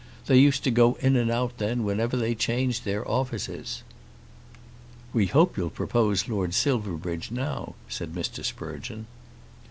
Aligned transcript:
They 0.25 0.37
used 0.39 0.63
to 0.63 0.71
go 0.71 0.95
in 1.01 1.15
and 1.15 1.29
out 1.29 1.59
then 1.59 1.83
whenever 1.83 2.17
they 2.17 2.33
changed 2.33 2.85
their 2.85 3.07
offices." 3.07 3.83
"We 5.13 5.27
hope 5.27 5.55
you'll 5.57 5.69
propose 5.69 6.27
Lord 6.27 6.55
Silverbridge 6.55 7.29
now," 7.29 7.75
said 7.87 8.13
Mr. 8.15 8.43
Sprugeon. 8.43 9.05